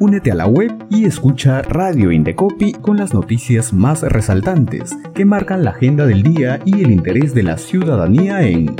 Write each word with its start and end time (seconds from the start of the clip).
Únete 0.00 0.32
a 0.32 0.34
la 0.34 0.46
web 0.46 0.86
y 0.88 1.04
escucha 1.04 1.60
Radio 1.60 2.10
Indecopi 2.10 2.72
con 2.72 2.96
las 2.96 3.12
noticias 3.12 3.74
más 3.74 4.00
resaltantes 4.00 4.96
que 5.14 5.26
marcan 5.26 5.62
la 5.62 5.72
agenda 5.72 6.06
del 6.06 6.22
día 6.22 6.58
y 6.64 6.82
el 6.82 6.90
interés 6.90 7.34
de 7.34 7.42
la 7.42 7.58
ciudadanía 7.58 8.40
en 8.40 8.74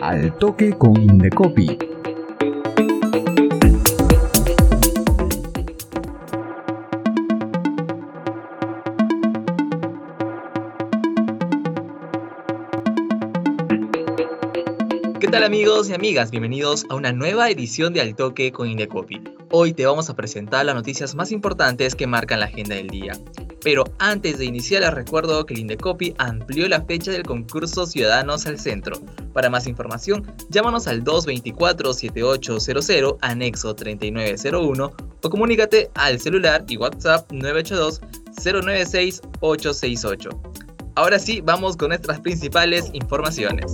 Al 0.00 0.34
Toque 0.38 0.72
con 0.72 0.96
Indecopi. 0.96 1.76
¿Qué 15.20 15.28
tal 15.28 15.44
amigos 15.44 15.90
y 15.90 15.92
amigas? 15.92 16.30
Bienvenidos 16.30 16.86
a 16.88 16.94
una 16.94 17.12
nueva 17.12 17.50
edición 17.50 17.92
de 17.92 18.00
Al 18.00 18.14
Toque 18.14 18.52
con 18.52 18.70
Indecopi. 18.70 19.41
Hoy 19.54 19.74
te 19.74 19.84
vamos 19.84 20.08
a 20.08 20.16
presentar 20.16 20.64
las 20.64 20.74
noticias 20.74 21.14
más 21.14 21.30
importantes 21.30 21.94
que 21.94 22.06
marcan 22.06 22.40
la 22.40 22.46
agenda 22.46 22.74
del 22.74 22.88
día. 22.88 23.12
Pero 23.62 23.84
antes 23.98 24.38
de 24.38 24.46
iniciar 24.46 24.80
les 24.80 24.94
recuerdo 24.94 25.44
que 25.44 25.52
el 25.52 25.60
Indecopi 25.60 26.14
amplió 26.16 26.66
la 26.70 26.80
fecha 26.80 27.10
del 27.10 27.24
concurso 27.24 27.84
Ciudadanos 27.84 28.46
al 28.46 28.58
Centro. 28.58 28.98
Para 29.34 29.50
más 29.50 29.66
información, 29.66 30.26
llámanos 30.48 30.86
al 30.86 31.04
224-7800, 31.04 33.18
anexo 33.20 33.74
3901, 33.74 34.90
o 35.22 35.28
comunícate 35.28 35.90
al 35.96 36.18
celular 36.18 36.64
y 36.66 36.78
WhatsApp 36.78 37.30
982-096-868. 37.30 40.30
Ahora 40.94 41.18
sí, 41.18 41.42
vamos 41.42 41.76
con 41.76 41.88
nuestras 41.88 42.20
principales 42.20 42.88
informaciones. 42.94 43.70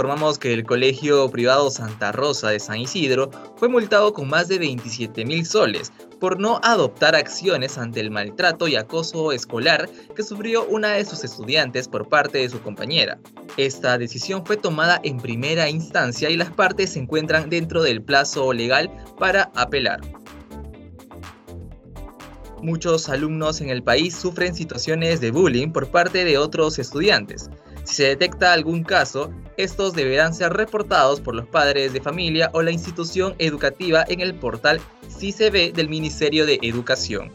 Informamos 0.00 0.38
que 0.38 0.54
el 0.54 0.64
Colegio 0.64 1.28
Privado 1.28 1.70
Santa 1.70 2.10
Rosa 2.10 2.48
de 2.48 2.58
San 2.58 2.80
Isidro 2.80 3.30
fue 3.56 3.68
multado 3.68 4.14
con 4.14 4.30
más 4.30 4.48
de 4.48 4.58
27 4.58 5.26
mil 5.26 5.44
soles 5.44 5.92
por 6.18 6.40
no 6.40 6.58
adoptar 6.62 7.14
acciones 7.14 7.76
ante 7.76 8.00
el 8.00 8.10
maltrato 8.10 8.66
y 8.66 8.76
acoso 8.76 9.30
escolar 9.30 9.90
que 10.16 10.22
sufrió 10.22 10.64
una 10.64 10.92
de 10.92 11.04
sus 11.04 11.22
estudiantes 11.22 11.86
por 11.86 12.08
parte 12.08 12.38
de 12.38 12.48
su 12.48 12.62
compañera. 12.62 13.18
Esta 13.58 13.98
decisión 13.98 14.46
fue 14.46 14.56
tomada 14.56 15.02
en 15.04 15.18
primera 15.18 15.68
instancia 15.68 16.30
y 16.30 16.36
las 16.38 16.50
partes 16.50 16.94
se 16.94 17.00
encuentran 17.00 17.50
dentro 17.50 17.82
del 17.82 18.02
plazo 18.02 18.54
legal 18.54 18.90
para 19.18 19.52
apelar. 19.54 20.00
Muchos 22.62 23.10
alumnos 23.10 23.60
en 23.60 23.68
el 23.68 23.82
país 23.82 24.14
sufren 24.14 24.54
situaciones 24.54 25.20
de 25.20 25.30
bullying 25.30 25.72
por 25.72 25.90
parte 25.90 26.24
de 26.24 26.38
otros 26.38 26.78
estudiantes. 26.78 27.50
Si 27.90 27.96
se 27.96 28.04
detecta 28.04 28.52
algún 28.52 28.84
caso, 28.84 29.32
estos 29.56 29.94
deberán 29.94 30.32
ser 30.32 30.52
reportados 30.52 31.20
por 31.20 31.34
los 31.34 31.48
padres 31.48 31.92
de 31.92 32.00
familia 32.00 32.48
o 32.54 32.62
la 32.62 32.70
institución 32.70 33.34
educativa 33.38 34.04
en 34.06 34.20
el 34.20 34.36
portal 34.36 34.80
CICB 35.08 35.72
del 35.74 35.88
Ministerio 35.88 36.46
de 36.46 36.60
Educación. 36.62 37.32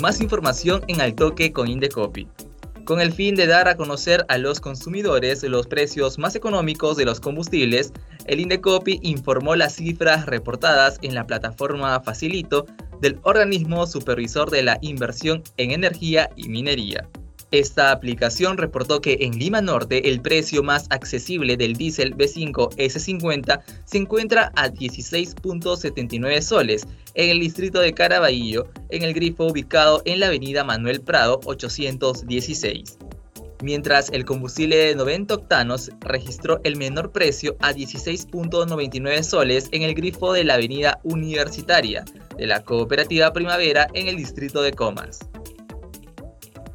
Más 0.00 0.20
información 0.20 0.82
en 0.86 1.00
Altoque 1.00 1.52
con 1.52 1.66
Indecopi. 1.66 2.28
Con 2.84 3.00
el 3.00 3.12
fin 3.12 3.34
de 3.34 3.48
dar 3.48 3.66
a 3.66 3.76
conocer 3.76 4.24
a 4.28 4.38
los 4.38 4.60
consumidores 4.60 5.42
los 5.42 5.66
precios 5.66 6.18
más 6.18 6.36
económicos 6.36 6.96
de 6.96 7.04
los 7.04 7.18
combustibles, 7.18 7.92
el 8.26 8.38
Indecopi 8.38 9.00
informó 9.02 9.56
las 9.56 9.74
cifras 9.74 10.26
reportadas 10.26 10.98
en 11.02 11.16
la 11.16 11.26
plataforma 11.26 12.00
Facilito 12.00 12.64
del 13.00 13.18
organismo 13.24 13.88
supervisor 13.88 14.50
de 14.50 14.62
la 14.62 14.78
inversión 14.82 15.42
en 15.56 15.72
energía 15.72 16.30
y 16.36 16.48
minería. 16.48 17.08
Esta 17.50 17.92
aplicación 17.92 18.58
reportó 18.58 19.00
que 19.00 19.18
en 19.20 19.38
Lima 19.38 19.62
Norte 19.62 20.10
el 20.10 20.20
precio 20.20 20.62
más 20.62 20.86
accesible 20.90 21.56
del 21.56 21.74
diésel 21.74 22.14
B5 22.14 22.76
S50 22.76 23.62
se 23.84 23.98
encuentra 23.98 24.52
a 24.54 24.68
16.79 24.68 26.42
soles 26.42 26.86
en 27.14 27.30
el 27.30 27.40
distrito 27.40 27.80
de 27.80 27.94
Caraballo, 27.94 28.68
en 28.90 29.02
el 29.02 29.14
grifo 29.14 29.46
ubicado 29.46 30.02
en 30.04 30.20
la 30.20 30.26
avenida 30.26 30.62
Manuel 30.62 31.00
Prado 31.00 31.40
816 31.44 32.98
mientras 33.62 34.10
el 34.10 34.24
combustible 34.24 34.76
de 34.76 34.94
90 34.94 35.34
octanos 35.34 35.90
registró 36.00 36.60
el 36.64 36.76
menor 36.76 37.12
precio 37.12 37.56
a 37.60 37.72
16.99 37.72 39.22
soles 39.22 39.68
en 39.72 39.82
el 39.82 39.94
grifo 39.94 40.32
de 40.32 40.44
la 40.44 40.54
avenida 40.54 41.00
Universitaria 41.02 42.04
de 42.36 42.46
la 42.46 42.62
Cooperativa 42.62 43.32
Primavera 43.32 43.88
en 43.94 44.08
el 44.08 44.16
distrito 44.16 44.62
de 44.62 44.72
Comas. 44.72 45.20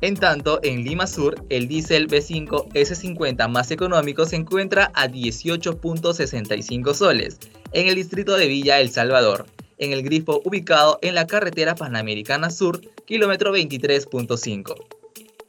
En 0.03 0.17
tanto, 0.17 0.59
en 0.63 0.83
Lima 0.83 1.07
Sur, 1.07 1.45
el 1.47 1.69
diésel 1.69 2.09
B5 2.09 2.73
S50 2.73 3.47
más 3.47 3.71
económico 3.71 4.25
se 4.25 4.35
encuentra 4.35 4.91
a 4.95 5.07
18.65 5.07 6.93
soles, 6.93 7.37
en 7.71 7.87
el 7.87 7.95
distrito 7.95 8.35
de 8.35 8.49
Villa 8.49 8.81
El 8.81 8.89
Salvador, 8.89 9.45
en 9.77 9.93
el 9.93 10.03
grifo 10.03 10.41
ubicado 10.43 10.99
en 11.01 11.15
la 11.15 11.25
carretera 11.25 11.75
Panamericana 11.75 12.49
Sur, 12.49 12.81
kilómetro 13.05 13.55
23.5. 13.55 14.75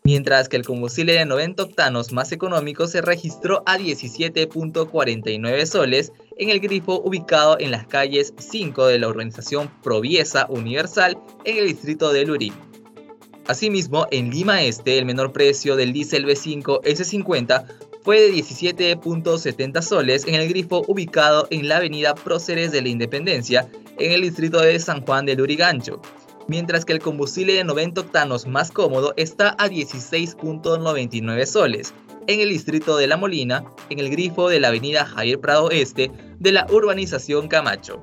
Mientras 0.05 0.49
que 0.49 0.57
el 0.57 0.65
combustible 0.65 1.15
de 1.15 1.27
90 1.27 1.61
octanos 1.65 2.13
más 2.13 2.31
económico 2.31 2.87
se 2.87 3.01
registró 3.01 3.65
a 3.67 3.77
17.49 3.77 5.67
soles 5.67 6.13
en 6.39 6.51
el 6.51 6.61
grifo 6.61 7.01
ubicado 7.01 7.59
en 7.59 7.73
las 7.73 7.89
calles 7.89 8.33
5 8.39 8.87
de 8.87 9.01
la 9.01 9.09
urbanización 9.09 9.69
Proviesa 9.83 10.47
Universal 10.49 11.19
en 11.45 11.57
el 11.57 11.67
distrito 11.67 12.13
de 12.13 12.25
Lurí. 12.25 12.53
Asimismo, 13.47 14.07
en 14.11 14.31
Lima 14.31 14.63
Este, 14.63 14.97
el 14.97 15.05
menor 15.05 15.33
precio 15.33 15.77
del 15.77 15.93
diésel 15.93 16.25
B5 16.25 16.81
S50 16.83 17.67
fue 18.03 18.21
de 18.21 18.33
17.70 18.33 19.83
soles 19.83 20.27
en 20.27 20.35
el 20.35 20.49
grifo 20.49 20.83
ubicado 20.89 21.47
en 21.51 21.69
la 21.69 21.77
avenida 21.77 22.15
Próceres 22.15 22.73
de 22.73 22.81
la 22.81 22.89
Independencia, 22.89 23.69
en 23.99 24.13
el 24.13 24.23
distrito 24.23 24.61
de 24.61 24.79
San 24.79 25.03
Juan 25.05 25.27
de 25.27 25.35
Lurigancho, 25.35 26.01
mientras 26.49 26.87
que 26.87 26.95
el 26.95 27.01
combustible 27.01 27.53
de 27.53 27.65
90 27.65 28.01
octanos 28.01 28.47
más 28.47 28.71
cómodo 28.71 29.13
está 29.19 29.51
a 29.59 29.69
16.99 29.69 31.47
soles, 31.47 31.93
en 32.27 32.41
el 32.41 32.49
distrito 32.49 32.97
de 32.97 33.07
La 33.07 33.19
Molina, 33.19 33.65
en 33.91 33.99
el 33.99 34.09
grifo 34.09 34.49
de 34.49 34.61
la 34.61 34.69
avenida 34.69 35.05
Javier 35.05 35.39
Prado 35.39 35.71
Este 35.71 36.11
de 36.39 36.53
la 36.53 36.67
urbanización 36.71 37.49
Camacho. 37.49 38.01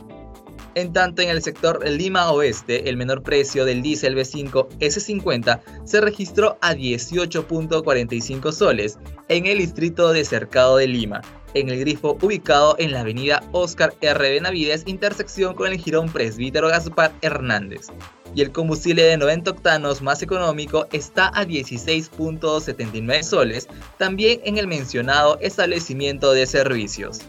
En 0.74 0.94
tanto, 0.94 1.22
en 1.22 1.30
el 1.30 1.42
sector 1.42 1.86
Lima 1.86 2.32
Oeste, 2.32 2.88
el 2.90 2.96
menor 2.96 3.24
precio 3.24 3.66
del 3.66 3.82
diésel 3.82 4.16
B5 4.16 4.70
S50 4.80 5.60
se 5.84 6.00
registró 6.00 6.58
a 6.62 6.74
18.45 6.74 8.52
soles 8.54 8.98
en 9.28 9.48
el 9.48 9.58
distrito 9.58 10.14
de 10.14 10.24
Cercado 10.24 10.78
de 10.78 10.88
Lima, 10.88 11.22
en 11.56 11.68
el 11.68 11.80
grifo 11.80 12.18
ubicado 12.22 12.76
en 12.80 12.94
la 12.94 13.02
avenida 13.02 13.44
Oscar 13.52 13.94
R. 14.00 14.30
Benavides, 14.30 14.84
intersección 14.86 15.56
con 15.56 15.72
el 15.72 15.78
jirón 15.78 16.10
Presbítero 16.10 16.70
Gaspar 16.70 17.12
Hernández. 17.22 17.88
Y 18.34 18.42
el 18.42 18.54
combustible 18.54 19.04
de 19.04 19.18
90 19.18 19.52
octanos 19.52 20.02
más 20.02 20.22
económico 20.22 20.88
está 20.94 21.28
a 21.28 21.46
16.79 21.46 23.24
soles, 23.24 23.68
también 23.98 24.40
en 24.46 24.58
el 24.58 24.68
mencionado 24.68 25.38
establecimiento 25.42 26.32
de 26.32 26.46
servicios. 26.46 27.20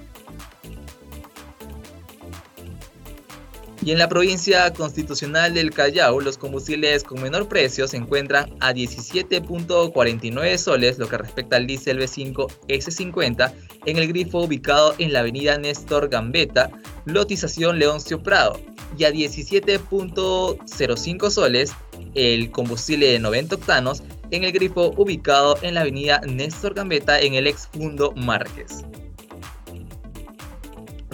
Y 3.85 3.91
en 3.91 3.99
la 3.99 4.09
provincia 4.09 4.73
constitucional 4.73 5.55
del 5.55 5.73
Callao, 5.73 6.21
los 6.21 6.39
combustibles 6.39 7.03
con 7.03 7.21
menor 7.21 7.49
precio 7.49 7.89
se 7.89 7.97
encuentran 7.97 8.49
a 8.61 8.73
17.49 8.73 10.57
soles, 10.57 10.99
lo 10.99 11.09
que 11.09 11.19
respecta 11.19 11.57
al 11.57 11.67
diésel 11.67 11.99
B5 11.99 12.47
S50, 12.69 13.53
en 13.87 13.97
el 13.97 14.07
grifo 14.07 14.39
ubicado 14.39 14.95
en 14.99 15.13
la 15.13 15.19
avenida 15.19 15.59
Néstor 15.59 16.09
Gambetta, 16.09 16.71
lotización 17.07 17.81
Leoncio 17.81 18.23
Prado, 18.23 18.61
y 18.97 19.03
a 19.03 19.11
17.05 19.11 21.31
soles 21.31 21.73
el 22.15 22.53
combustible 22.53 23.09
de 23.09 23.19
90 23.19 23.57
octanos 23.57 24.05
en 24.31 24.45
el 24.45 24.53
grifo 24.53 24.95
ubicado 24.97 25.59
en 25.63 25.75
la 25.75 25.81
avenida 25.81 26.21
Néstor 26.21 26.75
Gambetta 26.75 27.21
en 27.21 27.35
el 27.35 27.49
ex 27.49 27.67
Fundo 27.67 28.13
Márquez. 28.15 28.85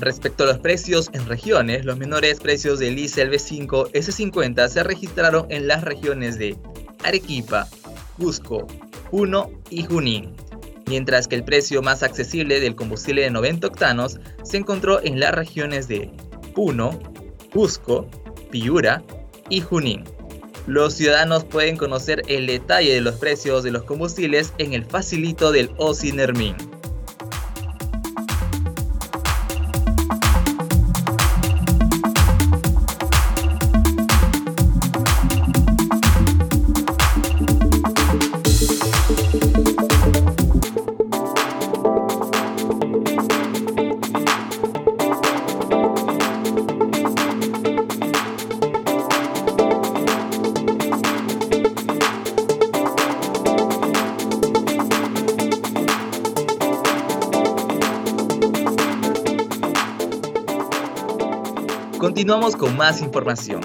Respecto 0.01 0.45
a 0.45 0.47
los 0.47 0.59
precios 0.59 1.11
en 1.13 1.27
regiones, 1.27 1.85
los 1.85 1.99
menores 1.99 2.39
precios 2.39 2.79
del 2.79 2.97
ICE 2.97 3.29
B5 3.29 3.91
S50 3.91 4.69
se 4.69 4.85
registraron 4.85 5.47
en 5.51 5.67
las 5.67 5.83
regiones 5.83 6.39
de 6.39 6.57
Arequipa, 7.03 7.67
Cusco, 8.17 8.69
Puno 9.11 9.51
y 9.71 9.83
Junín, 9.83 10.37
mientras 10.87 11.27
que 11.27 11.35
el 11.35 11.43
precio 11.43 11.83
más 11.83 12.05
accesible 12.05 12.61
del 12.61 12.77
combustible 12.77 13.23
de 13.23 13.31
90 13.31 13.67
octanos 13.67 14.21
se 14.45 14.59
encontró 14.59 15.03
en 15.03 15.19
las 15.19 15.35
regiones 15.35 15.89
de 15.89 16.13
Puno, 16.55 16.97
Cusco, 17.53 18.09
Piura 18.53 19.03
y 19.51 19.63
Junín. 19.63 20.05
Los 20.69 20.95
ciudadanos 20.95 21.45
pueden 21.45 21.77
conocer 21.77 22.23
el 22.29 22.47
detalle 22.47 22.95
de 22.95 23.01
los 23.01 23.17
precios 23.17 23.65
de 23.65 23.73
los 23.73 23.83
combustibles 23.83 24.53
en 24.59 24.75
el 24.75 24.85
facilito 24.85 25.51
del 25.51 25.73
OSINERMIN. 25.79 26.78
Continuamos 61.99 62.55
con 62.55 62.77
más 62.77 63.03
información 63.03 63.61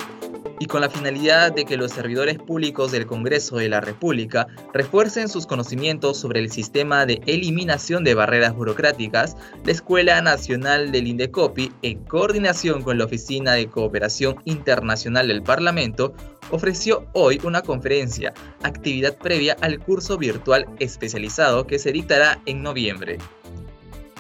y 0.60 0.66
con 0.66 0.82
la 0.82 0.90
finalidad 0.90 1.52
de 1.52 1.66
que 1.66 1.78
los 1.78 1.92
servidores 1.92 2.40
públicos 2.40 2.92
del 2.92 3.06
Congreso 3.06 3.58
de 3.58 3.70
la 3.70 3.80
República 3.80 4.48
refuercen 4.74 5.30
sus 5.30 5.46
conocimientos 5.46 6.18
sobre 6.18 6.40
el 6.40 6.52
sistema 6.52 7.06
de 7.06 7.22
eliminación 7.28 8.04
de 8.04 8.16
barreras 8.16 8.56
burocráticas, 8.56 9.38
la 9.64 9.72
Escuela 9.72 10.20
Nacional 10.22 10.92
del 10.92 11.08
Indecopi, 11.08 11.72
en 11.84 12.04
coordinación 12.06 12.82
con 12.82 12.98
la 12.98 13.06
Oficina 13.06 13.54
de 13.54 13.68
Cooperación 13.68 14.38
Internacional 14.46 15.28
del 15.28 15.44
Parlamento, 15.44 16.16
ofreció 16.50 17.06
hoy 17.14 17.40
una 17.44 17.62
conferencia, 17.62 18.34
actividad 18.64 19.16
previa 19.16 19.56
al 19.62 19.78
curso 19.78 20.18
virtual 20.18 20.66
especializado 20.80 21.68
que 21.68 21.78
se 21.78 21.92
dictará 21.92 22.42
en 22.48 22.64
noviembre. 22.64 23.20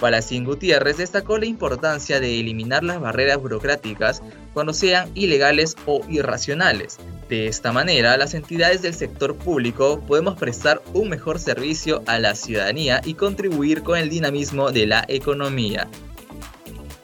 Palacín 0.04 0.44
Gutiérrez 0.44 0.98
destacó 0.98 1.38
la 1.38 1.46
importancia 1.46 2.20
de 2.20 2.38
eliminar 2.38 2.84
las 2.84 3.00
barreras 3.00 3.38
burocráticas 3.38 4.22
cuando 4.54 4.74
sean 4.74 5.10
ilegales 5.16 5.78
o 5.86 6.02
irracionales. 6.10 6.98
De 7.30 7.48
esta 7.48 7.72
manera, 7.72 8.18
las 8.18 8.34
entidades 8.34 8.82
del 8.82 8.94
sector 8.94 9.34
público 9.38 10.02
podemos 10.06 10.38
prestar 10.38 10.82
un 10.94 11.08
mejor 11.08 11.40
servicio 11.40 12.04
a 12.06 12.20
la 12.20 12.36
ciudadanía 12.36 13.00
y 13.06 13.14
contribuir 13.14 13.82
con 13.82 13.98
el 13.98 14.10
dinamismo 14.10 14.72
de 14.72 14.88
la 14.88 15.06
economía. 15.08 15.88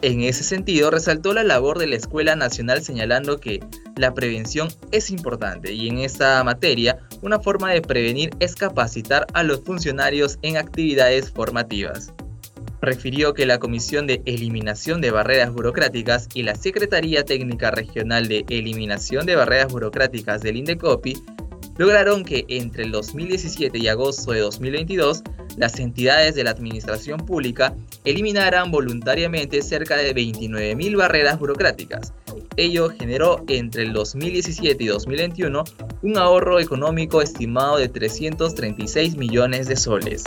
En 0.02 0.20
ese 0.20 0.44
sentido, 0.44 0.92
resaltó 0.92 1.34
la 1.34 1.46
labor 1.46 1.80
de 1.80 1.88
la 1.88 1.96
Escuela 1.96 2.36
Nacional 2.36 2.84
señalando 2.84 3.40
que 3.40 3.62
la 3.96 4.14
prevención 4.14 4.68
es 4.92 5.10
importante 5.10 5.72
y 5.72 5.88
en 5.88 6.00
esta 6.00 6.44
materia 6.44 7.00
una 7.22 7.40
forma 7.40 7.72
de 7.72 7.82
prevenir 7.82 8.32
es 8.42 8.56
capacitar 8.56 9.26
a 9.34 9.44
los 9.44 9.62
funcionarios 9.62 10.38
en 10.42 10.58
actividades 10.58 11.32
formativas 11.32 12.12
refirió 12.82 13.34
que 13.34 13.46
la 13.46 13.60
Comisión 13.60 14.08
de 14.08 14.22
Eliminación 14.26 15.02
de 15.02 15.12
Barreras 15.12 15.52
Burocráticas 15.52 16.28
y 16.34 16.44
la 16.44 16.56
Secretaría 16.56 17.26
Técnica 17.26 17.72
Regional 17.72 18.28
de 18.28 18.46
Eliminación 18.50 19.26
de 19.26 19.36
Barreras 19.36 19.72
Burocráticas 19.72 20.42
del 20.42 20.58
INDECOPI 20.58 21.22
lograron 21.78 22.26
que 22.26 22.46
entre 22.50 22.84
el 22.84 22.92
2017 22.92 23.78
y 23.78 23.88
agosto 23.88 24.32
de 24.32 24.42
2022 24.42 25.24
las 25.58 25.80
entidades 25.80 26.36
de 26.36 26.44
la 26.44 26.52
administración 26.52 27.26
pública 27.26 27.74
eliminaran 28.06 28.70
voluntariamente 28.72 29.62
cerca 29.62 29.98
de 29.98 30.14
29.000 30.14 30.98
barreras 30.98 31.40
burocráticas. 31.40 32.14
Ello 32.58 32.90
generó 32.90 33.44
entre 33.48 33.84
el 33.84 33.94
2017 33.94 34.84
y 34.84 34.88
2021 34.88 35.64
un 36.02 36.18
ahorro 36.18 36.60
económico 36.60 37.22
estimado 37.22 37.78
de 37.78 37.88
336 37.88 39.16
millones 39.16 39.68
de 39.68 39.76
soles. 39.76 40.24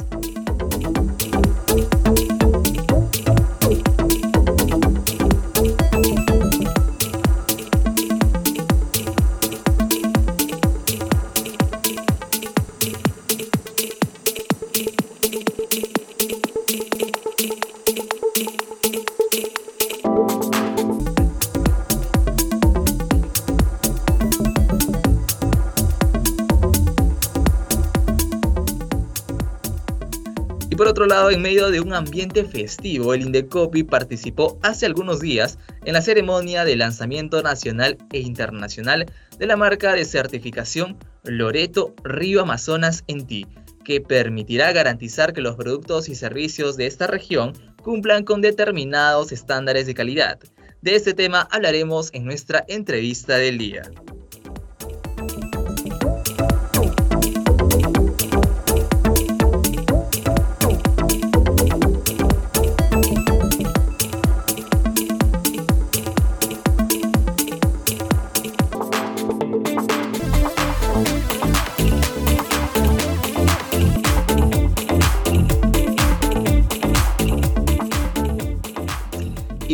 Por 30.83 30.89
otro 30.89 31.07
lado, 31.07 31.31
en 31.31 31.41
medio 31.41 31.71
de 31.71 31.79
un 31.79 31.95
ambiente 31.95 32.45
festivo, 32.45 33.15
el 33.15 33.23
Indecopi 33.23 33.85
participó 33.85 34.59
hace 34.65 34.85
algunos 34.85 35.21
días 35.21 35.57
en 35.85 35.93
la 35.93 36.03
ceremonia 36.03 36.65
de 36.65 36.75
lanzamiento 36.75 37.41
nacional 37.41 37.99
e 38.11 38.19
internacional 38.19 39.07
de 39.39 39.47
la 39.47 39.57
marca 39.57 39.93
de 39.93 40.05
certificación 40.05 40.99
Loreto 41.23 41.95
Río 42.03 42.43
Amazonas 42.43 43.05
en 43.07 43.29
ti, 43.29 43.47
que 43.85 44.01
permitirá 44.01 44.73
garantizar 44.73 45.33
que 45.33 45.41
los 45.41 45.55
productos 45.55 46.09
y 46.09 46.17
servicios 46.17 46.77
de 46.77 46.89
esta 46.89 47.07
región 47.07 47.53
cumplan 47.81 48.25
con 48.25 48.41
determinados 48.41 49.31
estándares 49.31 49.87
de 49.87 49.95
calidad. 49.95 50.41
De 50.81 50.97
este 50.97 51.15
tema 51.15 51.47
hablaremos 51.53 52.11
en 52.13 52.25
nuestra 52.25 52.65
entrevista 52.67 53.37
del 53.37 53.57
día. 53.59 53.83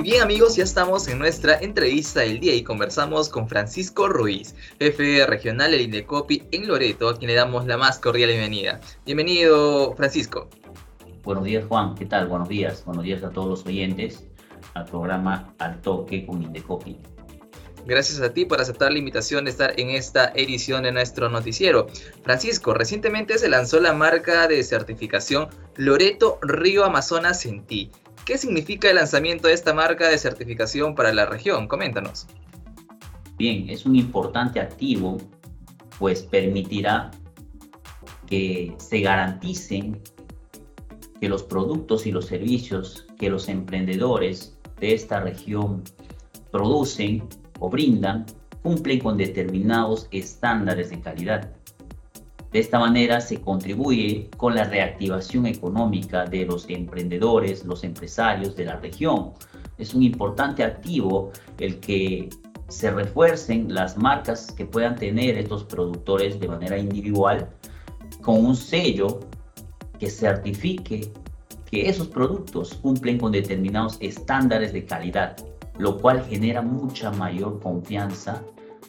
Bien 0.02 0.22
amigos, 0.22 0.56
ya 0.56 0.64
estamos 0.64 1.08
en 1.08 1.18
nuestra 1.18 1.58
entrevista 1.58 2.20
del 2.20 2.40
día 2.40 2.54
y 2.54 2.62
conversamos 2.62 3.28
con 3.28 3.48
Francisco 3.48 4.08
Ruiz, 4.08 4.54
jefe 4.78 5.26
regional 5.26 5.70
del 5.70 5.80
Indecopi 5.80 6.44
en 6.52 6.68
Loreto, 6.68 7.08
a 7.08 7.16
quien 7.16 7.30
le 7.30 7.34
damos 7.34 7.66
la 7.66 7.78
más 7.78 7.98
cordial 7.98 8.30
bienvenida. 8.30 8.80
Bienvenido 9.06 9.94
Francisco. 9.96 10.48
Buenos 11.24 11.44
días 11.44 11.64
Juan, 11.66 11.94
¿qué 11.94 12.06
tal? 12.06 12.28
Buenos 12.28 12.48
días, 12.48 12.84
buenos 12.84 13.02
días 13.02 13.24
a 13.24 13.30
todos 13.30 13.48
los 13.48 13.66
oyentes 13.66 14.24
al 14.74 14.84
programa 14.84 15.54
Al 15.58 15.80
Toque 15.80 16.26
con 16.26 16.42
Indecopi. 16.42 16.98
Gracias 17.86 18.20
a 18.20 18.32
ti 18.34 18.44
por 18.44 18.60
aceptar 18.60 18.92
la 18.92 18.98
invitación 18.98 19.46
de 19.46 19.50
estar 19.50 19.72
en 19.80 19.90
esta 19.90 20.30
edición 20.34 20.82
de 20.82 20.92
nuestro 20.92 21.30
noticiero. 21.30 21.86
Francisco, 22.22 22.74
recientemente 22.74 23.38
se 23.38 23.48
lanzó 23.48 23.80
la 23.80 23.94
marca 23.94 24.46
de 24.46 24.62
certificación 24.62 25.48
Loreto 25.76 26.38
Río 26.42 26.84
Amazonas 26.84 27.46
en 27.46 27.64
ti. 27.64 27.90
¿Qué 28.28 28.36
significa 28.36 28.90
el 28.90 28.96
lanzamiento 28.96 29.48
de 29.48 29.54
esta 29.54 29.72
marca 29.72 30.06
de 30.06 30.18
certificación 30.18 30.94
para 30.94 31.14
la 31.14 31.24
región? 31.24 31.66
Coméntanos. 31.66 32.26
Bien, 33.38 33.70
es 33.70 33.86
un 33.86 33.96
importante 33.96 34.60
activo, 34.60 35.16
pues 35.98 36.24
permitirá 36.24 37.10
que 38.26 38.74
se 38.76 39.00
garanticen 39.00 40.02
que 41.18 41.26
los 41.30 41.42
productos 41.42 42.06
y 42.06 42.12
los 42.12 42.26
servicios 42.26 43.06
que 43.18 43.30
los 43.30 43.48
emprendedores 43.48 44.58
de 44.78 44.92
esta 44.92 45.20
región 45.20 45.82
producen 46.52 47.26
o 47.60 47.70
brindan 47.70 48.26
cumplen 48.62 48.98
con 48.98 49.16
determinados 49.16 50.06
estándares 50.10 50.90
de 50.90 51.00
calidad. 51.00 51.50
De 52.52 52.60
esta 52.60 52.78
manera 52.78 53.20
se 53.20 53.40
contribuye 53.40 54.30
con 54.36 54.54
la 54.54 54.64
reactivación 54.64 55.46
económica 55.46 56.24
de 56.24 56.46
los 56.46 56.68
emprendedores, 56.68 57.64
los 57.64 57.84
empresarios 57.84 58.56
de 58.56 58.64
la 58.64 58.76
región. 58.76 59.32
Es 59.76 59.94
un 59.94 60.02
importante 60.02 60.64
activo 60.64 61.30
el 61.58 61.78
que 61.80 62.30
se 62.68 62.90
refuercen 62.90 63.72
las 63.72 63.96
marcas 63.96 64.50
que 64.52 64.64
puedan 64.64 64.96
tener 64.96 65.36
estos 65.38 65.64
productores 65.64 66.40
de 66.40 66.48
manera 66.48 66.78
individual 66.78 67.48
con 68.22 68.44
un 68.44 68.56
sello 68.56 69.20
que 69.98 70.10
certifique 70.10 71.12
que 71.70 71.88
esos 71.88 72.08
productos 72.08 72.74
cumplen 72.74 73.18
con 73.18 73.32
determinados 73.32 73.98
estándares 74.00 74.72
de 74.72 74.84
calidad 74.86 75.36
lo 75.78 75.96
cual 75.98 76.24
genera 76.24 76.60
mucha 76.60 77.10
mayor 77.12 77.60
confianza 77.60 78.42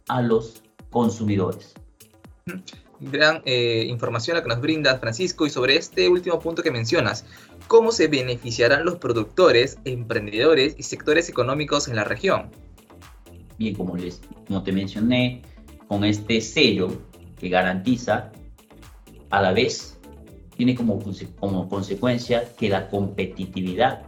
a 0.08 0.22
los 0.22 0.64
consumidores. 0.90 1.76
Gran 3.02 3.42
eh, 3.46 3.86
información 3.88 4.36
la 4.36 4.44
que 4.44 4.50
nos 4.50 4.60
brinda 4.60 4.98
Francisco. 5.00 5.46
Y 5.46 5.50
sobre 5.50 5.78
este 5.78 6.10
último 6.10 6.40
punto 6.40 6.62
que 6.62 6.72
mencionas, 6.72 7.26
¿cómo 7.68 7.92
se 7.92 8.08
beneficiarán 8.08 8.84
los 8.86 8.96
productores, 8.96 9.78
emprendedores 9.86 10.76
y 10.78 10.84
sectores 10.84 11.30
económicos 11.30 11.88
en 11.88 11.96
la 11.96 12.04
región? 12.04 12.52
Bien, 13.58 13.76
como, 13.76 13.96
les, 13.96 14.22
como 14.48 14.64
te 14.64 14.72
mencioné, 14.72 15.42
con 15.88 16.04
este 16.04 16.42
sello 16.42 16.90
que 17.40 17.50
garantiza, 17.50 18.32
a 19.30 19.42
la 19.42 19.54
vez 19.54 19.98
tiene 20.56 20.76
como, 20.76 21.00
como 21.40 21.70
consecuencia 21.70 22.54
que 22.58 22.68
la 22.68 22.90
competitividad 22.90 24.04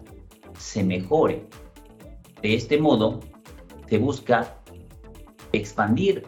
se 0.59 0.83
mejore. 0.83 1.45
De 2.41 2.55
este 2.55 2.77
modo, 2.77 3.21
se 3.87 3.97
busca 3.97 4.57
expandir 5.53 6.23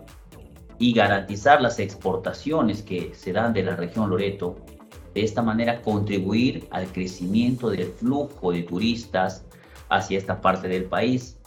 y 0.80 0.94
garantizar 0.94 1.62
las 1.62 1.80
exportaciones 1.80 2.82
que 2.82 3.14
se 3.14 3.32
dan 3.32 3.54
de 3.54 3.64
la 3.64 3.76
región 3.76 4.10
Loreto. 4.10 4.56
De 5.14 5.24
esta 5.24 5.42
manera 5.42 5.82
contribuir 5.82 6.68
al 6.72 6.88
crecimiento 6.88 7.70
del 7.70 7.86
flujo 7.86 8.52
de 8.52 8.64
turistas 8.64 9.46
hacia 9.90 10.18
esta 10.18 10.42
parte 10.42 10.68
del 10.68 10.86
país, 10.86 11.40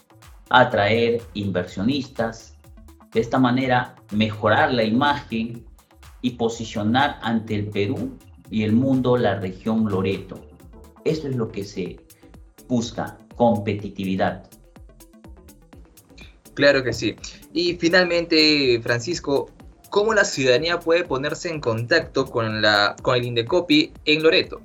atraer 0.51 1.21
inversionistas, 1.35 2.57
de 3.13 3.21
esta 3.21 3.39
manera 3.39 3.97
mejorar 4.13 4.73
la 4.73 4.85
imagen 4.85 5.65
y 6.23 6.31
posicionar 6.31 7.19
ante 7.23 7.55
el 7.55 7.67
Perú 7.69 8.17
y 8.51 8.63
el 8.63 8.73
mundo 8.73 9.17
la 9.17 9.37
región 9.41 9.89
Loreto. 9.89 10.41
Eso 11.05 11.29
es 11.29 11.37
lo 11.37 11.51
que 11.51 11.65
se 11.65 12.01
busca, 12.69 13.19
competitividad. 13.37 14.49
Claro 16.57 16.83
que 16.83 16.95
sí. 16.95 17.15
Y 17.53 17.75
finalmente, 17.75 18.81
Francisco, 18.83 19.51
¿cómo 19.91 20.15
la 20.15 20.25
ciudadanía 20.25 20.81
puede 20.81 21.05
ponerse 21.05 21.51
en 21.51 21.61
contacto 21.61 22.25
con, 22.25 22.63
la, 22.63 22.97
con 23.03 23.15
el 23.15 23.27
Indecopi 23.27 23.93
en 24.07 24.23
Loreto? 24.23 24.63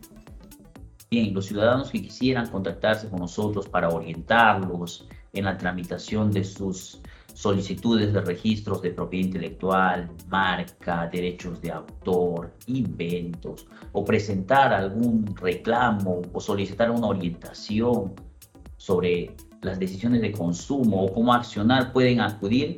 Bien, 1.11 1.33
los 1.33 1.47
ciudadanos 1.47 1.91
que 1.91 2.01
quisieran 2.01 2.49
contactarse 2.49 3.09
con 3.09 3.19
nosotros 3.19 3.67
para 3.67 3.89
orientarlos 3.89 5.05
en 5.33 5.43
la 5.43 5.57
tramitación 5.57 6.31
de 6.31 6.45
sus 6.45 7.01
solicitudes 7.33 8.13
de 8.13 8.21
registros 8.21 8.81
de 8.81 8.91
propiedad 8.91 9.25
intelectual, 9.25 10.09
marca, 10.29 11.09
derechos 11.11 11.61
de 11.61 11.71
autor, 11.71 12.53
inventos, 12.67 13.67
o 13.91 14.05
presentar 14.05 14.73
algún 14.73 15.35
reclamo 15.35 16.21
o 16.31 16.39
solicitar 16.39 16.89
una 16.89 17.07
orientación 17.07 18.13
sobre 18.77 19.35
las 19.61 19.79
decisiones 19.79 20.21
de 20.21 20.31
consumo 20.31 21.05
o 21.05 21.13
cómo 21.13 21.33
accionar, 21.33 21.91
pueden 21.93 22.21
acudir 22.21 22.77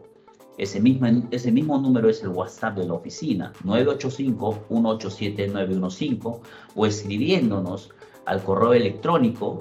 Ese 0.58 0.80
mismo, 0.80 1.06
ese 1.32 1.52
mismo 1.52 1.78
número 1.78 2.10
es 2.10 2.24
el 2.24 2.30
WhatsApp 2.30 2.78
de 2.78 2.88
la 2.88 2.94
oficina, 2.94 3.52
985-187-915, 3.66 6.40
o 6.76 6.86
escribiéndonos 6.86 7.90
al 8.26 8.42
correo 8.44 8.74
electrónico 8.74 9.60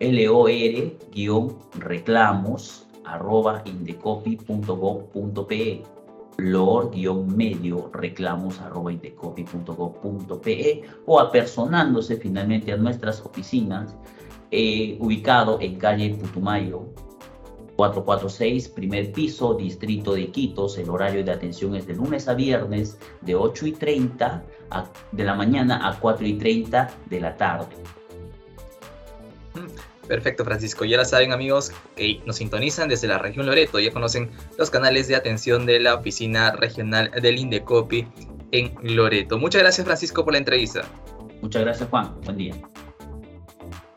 lor-reclamos 0.00 2.86
arroba 3.04 3.62
indecopy.gov.pe 3.64 5.82
lor-medio 6.38 7.90
reclamos 7.92 8.60
arroba 8.60 8.92
o 11.06 11.20
apersonándose 11.20 12.16
finalmente 12.16 12.72
a 12.72 12.76
nuestras 12.76 13.20
oficinas 13.20 13.96
eh, 14.50 14.96
ubicado 15.00 15.58
en 15.60 15.76
calle 15.76 16.10
Putumayo 16.10 16.86
446, 17.76 18.68
primer 18.68 19.12
piso, 19.12 19.54
distrito 19.54 20.14
de 20.14 20.30
Quitos. 20.30 20.78
El 20.78 20.90
horario 20.90 21.24
de 21.24 21.32
atención 21.32 21.74
es 21.74 21.86
de 21.86 21.94
lunes 21.94 22.28
a 22.28 22.34
viernes 22.34 22.98
de 23.22 23.34
8 23.34 23.66
y 23.66 23.72
30 23.72 24.44
de 25.12 25.24
la 25.24 25.34
mañana 25.34 25.88
a 25.88 25.98
4 25.98 26.26
y 26.26 26.34
30 26.34 26.90
de 27.08 27.20
la 27.20 27.36
tarde. 27.36 27.74
Perfecto, 30.06 30.44
Francisco. 30.44 30.84
Ya 30.84 30.96
la 30.96 31.04
saben, 31.04 31.32
amigos, 31.32 31.72
que 31.96 32.20
nos 32.26 32.36
sintonizan 32.36 32.88
desde 32.88 33.06
la 33.06 33.18
región 33.18 33.46
Loreto. 33.46 33.78
Ya 33.78 33.92
conocen 33.92 34.30
los 34.58 34.70
canales 34.70 35.08
de 35.08 35.16
atención 35.16 35.66
de 35.66 35.80
la 35.80 35.94
oficina 35.94 36.52
regional 36.52 37.10
del 37.10 37.38
Indecopi 37.38 38.06
en 38.50 38.74
Loreto. 38.82 39.38
Muchas 39.38 39.62
gracias, 39.62 39.84
Francisco, 39.86 40.24
por 40.24 40.32
la 40.32 40.38
entrevista. 40.38 40.82
Muchas 41.40 41.62
gracias, 41.62 41.88
Juan. 41.88 42.20
Buen 42.22 42.36
día. 42.36 42.54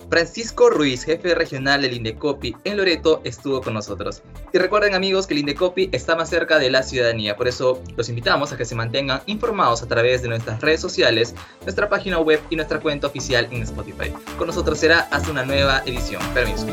Francisco 0.10 0.70
Ruiz, 0.70 1.04
jefe 1.04 1.36
regional 1.36 1.82
del 1.82 1.94
Indecopi 1.94 2.56
en 2.64 2.78
Loreto, 2.78 3.22
estuvo 3.24 3.62
con 3.62 3.74
nosotros. 3.74 4.22
Y 4.54 4.58
recuerden 4.58 4.94
amigos 4.94 5.28
que 5.28 5.34
el 5.34 5.40
Indecopi 5.42 5.90
está 5.92 6.16
más 6.16 6.30
cerca 6.30 6.60
de 6.60 6.70
la 6.70 6.84
ciudadanía, 6.84 7.36
por 7.36 7.48
eso 7.48 7.82
los 7.98 8.10
invitamos 8.10 8.52
a 8.52 8.58
que 8.58 8.66
se 8.66 8.76
mantengan 8.76 9.22
informados 9.26 9.84
a 9.84 9.88
través 9.88 10.22
de 10.22 10.30
nuestras 10.30 10.62
redes 10.62 10.82
sociales, 10.82 11.36
nuestra 11.64 11.90
página 11.90 12.20
web 12.20 12.40
y 12.50 12.56
nuestra 12.56 12.80
cuenta 12.80 13.08
oficial 13.08 13.48
en 13.52 13.64
Spotify. 13.64 14.12
Con 14.38 14.48
nosotros 14.48 14.80
será 14.80 15.02
hasta 15.12 15.32
una 15.32 15.46
nueva 15.46 15.82
edición. 15.86 16.22
Permiso. 16.34 16.66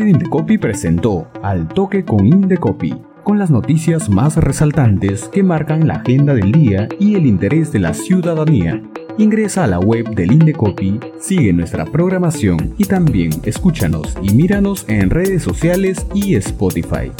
Radio 0.00 0.12
Indecopi 0.14 0.56
presentó 0.56 1.28
Al 1.42 1.68
Toque 1.68 2.06
con 2.06 2.26
Indecopi, 2.26 2.94
con 3.22 3.38
las 3.38 3.50
noticias 3.50 4.08
más 4.08 4.38
resaltantes 4.38 5.28
que 5.28 5.42
marcan 5.42 5.86
la 5.86 5.96
agenda 5.96 6.32
del 6.32 6.52
día 6.52 6.88
y 6.98 7.16
el 7.16 7.26
interés 7.26 7.70
de 7.70 7.80
la 7.80 7.92
ciudadanía. 7.92 8.82
Ingresa 9.18 9.64
a 9.64 9.66
la 9.66 9.78
web 9.78 10.08
del 10.14 10.32
Indecopi, 10.32 10.98
sigue 11.18 11.52
nuestra 11.52 11.84
programación 11.84 12.72
y 12.78 12.84
también 12.84 13.30
escúchanos 13.42 14.16
y 14.22 14.32
míranos 14.32 14.86
en 14.88 15.10
redes 15.10 15.42
sociales 15.42 16.06
y 16.14 16.34
Spotify. 16.36 17.12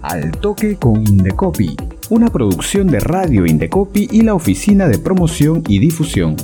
Al 0.00 0.30
Toque 0.30 0.76
con 0.76 1.06
Indecopi, 1.06 1.76
una 2.08 2.28
producción 2.28 2.86
de 2.86 3.00
Radio 3.00 3.44
Indecopi 3.44 4.08
y 4.10 4.22
la 4.22 4.32
Oficina 4.32 4.88
de 4.88 4.96
Promoción 4.96 5.62
y 5.68 5.78
Difusión. 5.78 6.36